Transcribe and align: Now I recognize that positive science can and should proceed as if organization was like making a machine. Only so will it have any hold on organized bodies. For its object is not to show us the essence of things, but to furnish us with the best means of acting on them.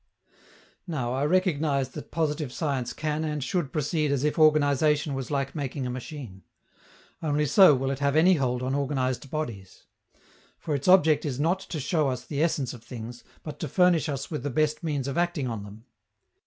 Now 0.87 1.13
I 1.13 1.23
recognize 1.25 1.89
that 1.89 2.09
positive 2.09 2.51
science 2.51 2.91
can 2.91 3.23
and 3.23 3.43
should 3.43 3.71
proceed 3.71 4.11
as 4.11 4.23
if 4.23 4.39
organization 4.39 5.13
was 5.13 5.29
like 5.29 5.53
making 5.53 5.85
a 5.85 5.91
machine. 5.91 6.41
Only 7.21 7.45
so 7.45 7.75
will 7.75 7.91
it 7.91 7.99
have 7.99 8.15
any 8.15 8.33
hold 8.33 8.63
on 8.63 8.73
organized 8.73 9.29
bodies. 9.29 9.83
For 10.57 10.73
its 10.73 10.87
object 10.87 11.23
is 11.23 11.39
not 11.39 11.59
to 11.59 11.79
show 11.79 12.09
us 12.09 12.25
the 12.25 12.41
essence 12.41 12.73
of 12.73 12.81
things, 12.83 13.23
but 13.43 13.59
to 13.59 13.67
furnish 13.67 14.09
us 14.09 14.31
with 14.31 14.41
the 14.41 14.49
best 14.49 14.81
means 14.81 15.07
of 15.07 15.19
acting 15.19 15.47
on 15.47 15.61
them. 15.61 15.85